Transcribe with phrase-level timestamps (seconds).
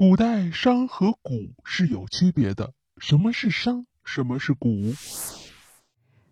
[0.00, 2.72] 古代商和贾是有区别的。
[2.96, 3.84] 什么是商？
[4.02, 4.96] 什么是贾？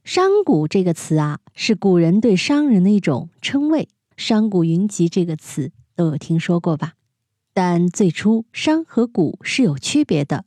[0.04, 3.90] 商贾这个词啊，是古人对商人的一种称谓。
[4.16, 6.94] 商贾云集这个词都有听说过吧？
[7.52, 10.46] 但最初商和贾是有区别的，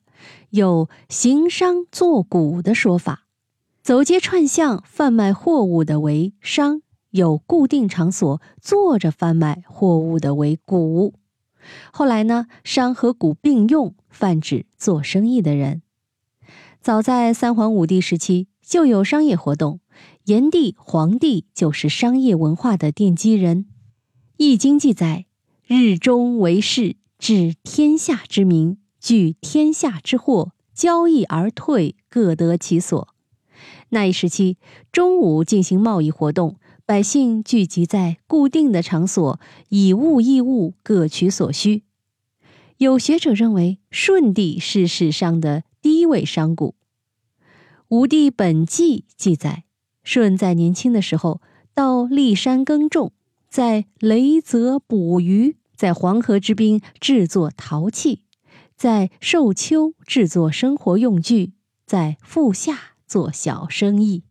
[0.50, 3.28] 有行商坐贾的说法。
[3.84, 6.82] 走街串巷贩卖货物的为商，
[7.12, 11.14] 有固定场所坐着贩卖货物的为贾。
[11.92, 15.82] 后来呢，商和古并用，泛指做生意的人。
[16.82, 19.80] 早在三皇五帝时期就有商业活动，
[20.26, 23.66] 炎帝、黄帝就是商业文化的奠基人。
[24.38, 25.26] 《易经》记载
[25.68, 33.08] ：“日中为市，治天下之民，聚天下之货，交易而退，各得其所。”
[33.94, 34.58] 那一时期，
[34.92, 36.56] 中午进行贸易活动，
[36.92, 41.84] 百姓聚集在固定的场所，以物易物，各取所需。
[42.80, 45.64] 有学者认为，舜帝是史上的。
[45.82, 46.66] 第一位商贾，
[47.88, 49.64] 《武帝本纪》记载，
[50.04, 51.40] 舜在年轻的时候
[51.74, 53.14] 到骊山耕种，
[53.48, 58.24] 在雷泽捕鱼，在黄河之滨制作陶器，
[58.76, 61.54] 在寿丘制作生活用具，
[61.86, 64.24] 在阜下做小生意。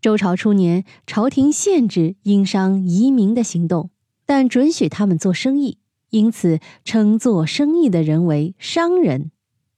[0.00, 3.90] 周朝初年，朝廷限制殷商移民的行动，
[4.24, 5.76] 但准许他们做生意，
[6.08, 9.30] 因此称做生意的人为商人。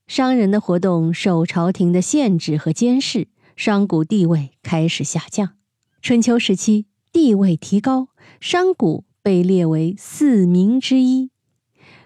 [0.07, 5.55] 商人的活动受朝廷的限制和监视，商贾地位开始下降。
[6.01, 8.07] 春秋时期地位提高，
[8.39, 11.25] 商贾被列为四民之一。《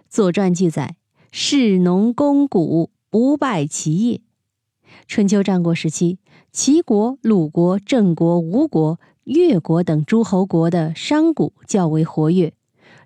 [0.08, 0.96] 左传》记载
[1.30, 4.22] ：“士农工贾，不败其业。”
[5.06, 6.18] 春秋战国时期，
[6.56, 12.54] 齐国、鲁国、郑国、吴国、越国等诸侯国的商贾较为活跃。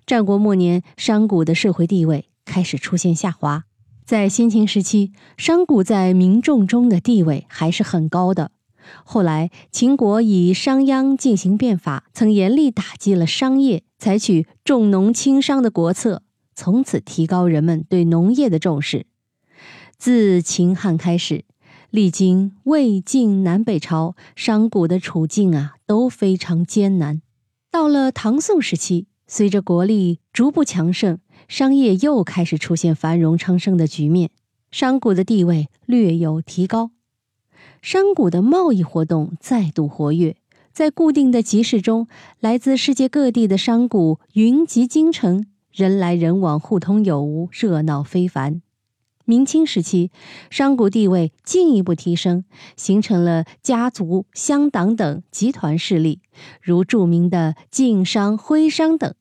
[0.05, 3.65] 战国末年，商贾的社会地位开始出现下滑。
[4.05, 8.51] 在先秦时期，商贾在民众中的地位还是很高的。
[9.03, 16.23] 后来，秦国以商鞅进行变法，曾严厉打击了商业，采取重农轻商的国策，
[16.55, 19.07] 从此提高人们对农业的重视。
[19.97, 21.43] 自秦汉开始，
[21.91, 27.21] 历经魏晋南北朝，商贾的处境啊都非常艰难。
[27.69, 31.19] 到了唐宋时期，随着国力逐步强盛。
[31.49, 34.29] 商业又开始出现繁荣昌盛的局面，
[34.71, 36.91] 商贾的地位略有提高，
[37.81, 40.37] 商贾的贸易活动再度活跃，
[40.71, 42.07] 在固定的集市中，
[42.39, 48.61] 来自世界各地的商贾云集京城，人来人往，互通有无，热闹非凡。
[49.31, 50.11] 明清时期，
[50.49, 52.43] 商贾地位进一步提升，
[52.75, 56.19] 形成了家族、乡党等集团势力，
[56.61, 59.15] 如著名的晋商、徽商等。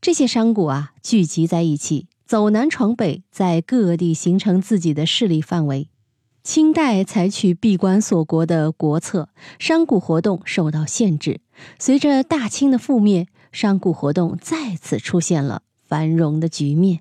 [0.00, 5.90] 这些商贾啊，聚集在一起，走南闯北，在各地形成自己的势力范围。
[6.42, 9.28] 清代采取闭关锁国的国策，
[9.58, 11.42] 商贾活动受到限制。
[11.78, 17.00] 随着大清的覆灭，商贾活动再次出现了繁荣的局面。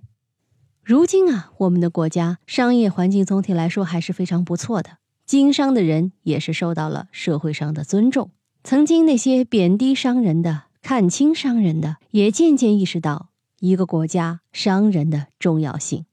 [0.84, 8.32] 如今啊，我们的国家商业环境总体来说还是非常不错的，经商的人也是受到了社会上的尊重。
[8.64, 10.64] 曾经那些贬低商人的。
[10.84, 13.30] 看清商人的，也渐渐意识到
[13.62, 16.04] 一个国家商人的重要性。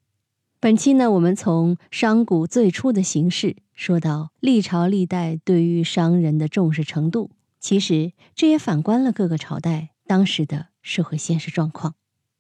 [0.61, 11.97] 本期呢，我们从商贾最初的形式说到历朝历代对于商人的重视程度，其实这也反观了各个朝代当时的社会现实状况。